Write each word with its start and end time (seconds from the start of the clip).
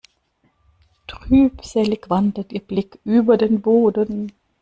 Trübselig 1.05 2.09
wandert 2.09 2.51
ihr 2.53 2.61
Blick 2.61 2.97
über 3.05 3.37
den 3.37 3.61
Boden. 3.61 4.31